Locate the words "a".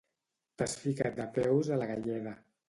1.77-1.79